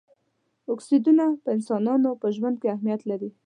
[0.73, 3.29] اکسایډونه په انسانانو په ژوند کې اهمیت لري.